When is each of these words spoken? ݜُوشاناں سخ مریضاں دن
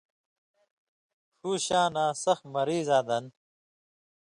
ݜُوشاناں 1.39 2.11
سخ 2.23 2.39
مریضاں 2.53 3.03
دن 3.07 3.25